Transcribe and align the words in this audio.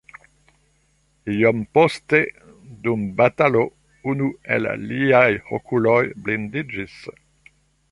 Iom 1.33 1.59
poste 1.77 2.21
dum 2.87 3.03
batalo 3.19 3.61
unu 4.13 4.31
el 4.57 4.67
liaj 4.93 5.29
okuloj 5.59 6.01
blindiĝis. 6.27 6.99